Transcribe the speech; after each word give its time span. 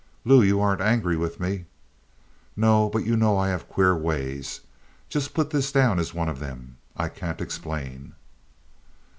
"Lou, 0.25 0.41
you 0.41 0.59
aren't 0.59 0.81
angry 0.81 1.15
with 1.15 1.39
me?" 1.39 1.65
"No. 2.55 2.89
But 2.89 3.05
you 3.05 3.15
know 3.15 3.37
I 3.37 3.49
have 3.49 3.69
queer 3.69 3.95
ways. 3.95 4.61
Just 5.09 5.35
put 5.35 5.51
this 5.51 5.71
down 5.71 5.99
as 5.99 6.11
one 6.11 6.27
of 6.27 6.39
them. 6.39 6.77
I 6.97 7.07
can't 7.07 7.39
explain." 7.39 8.13